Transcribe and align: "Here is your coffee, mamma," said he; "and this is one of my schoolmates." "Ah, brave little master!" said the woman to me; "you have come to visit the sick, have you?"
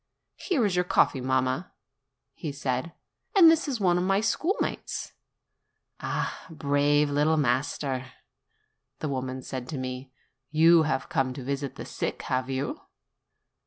"Here 0.37 0.65
is 0.65 0.75
your 0.75 0.83
coffee, 0.83 1.21
mamma," 1.21 1.73
said 2.53 2.85
he; 2.87 2.91
"and 3.39 3.51
this 3.51 3.67
is 3.67 3.79
one 3.79 3.99
of 3.99 4.03
my 4.03 4.19
schoolmates." 4.19 5.13
"Ah, 5.99 6.47
brave 6.49 7.11
little 7.11 7.37
master!" 7.37 8.05
said 8.07 8.11
the 8.97 9.09
woman 9.09 9.43
to 9.43 9.77
me; 9.77 10.11
"you 10.49 10.81
have 10.87 11.07
come 11.07 11.33
to 11.33 11.43
visit 11.43 11.75
the 11.75 11.85
sick, 11.85 12.23
have 12.23 12.49
you?" 12.49 12.81